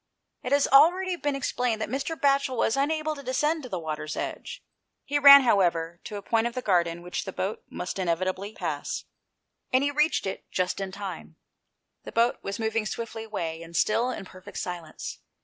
[0.41, 2.19] It has already been explained that Mr.
[2.19, 4.63] Batchel was unable to descend to the water's edge.
[5.05, 9.05] He ran, however, to a point of the garden which the boat must inevitably pass,
[9.71, 10.57] and reached it 165 GHOST TALES.
[10.57, 11.35] just in time.
[12.03, 15.19] The boat was moving swiftly away, and still in perfect silence.